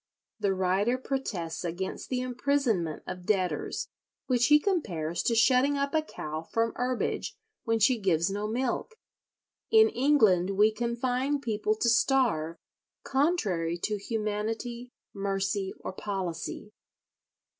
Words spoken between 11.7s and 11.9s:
to